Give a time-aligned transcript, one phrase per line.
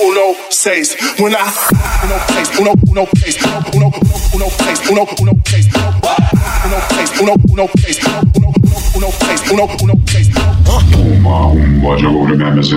[0.00, 0.96] uno seis.
[1.18, 1.36] When I
[2.04, 3.36] uno seis, uno uno seis,
[3.74, 3.92] uno
[4.34, 5.66] uno seis, uno uno seis,
[6.64, 7.98] uno seis, uno uno seis,
[8.36, 8.52] uno
[8.94, 10.28] uno seis, uno uno seis.
[11.18, 12.68] Uma, uma, já vou lembrar, mas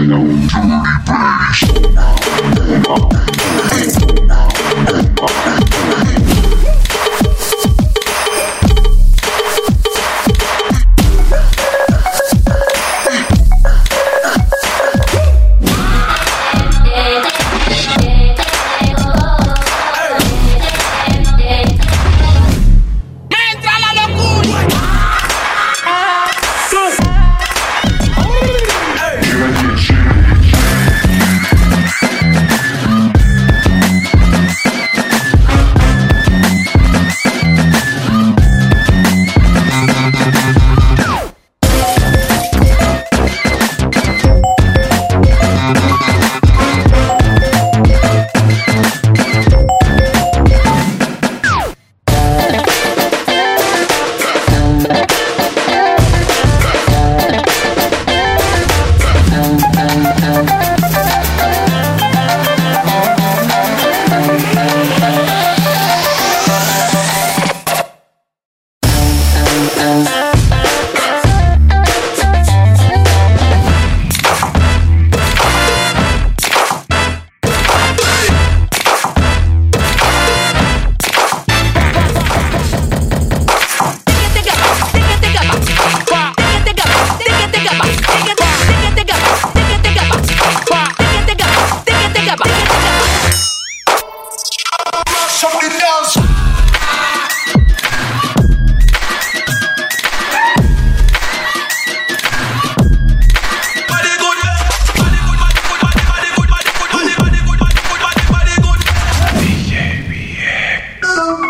[111.03, 111.50] um.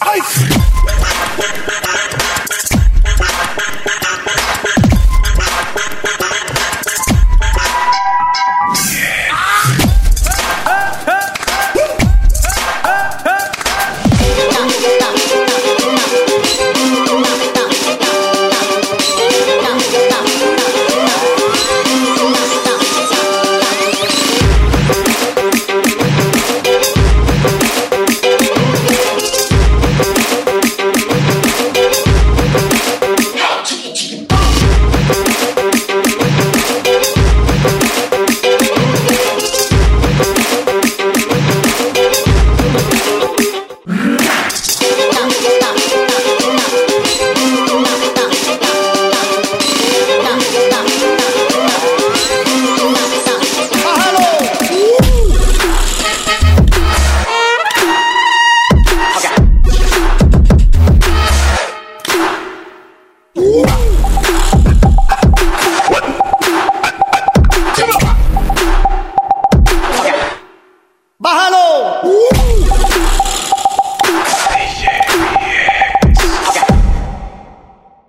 [0.00, 0.47] Ay.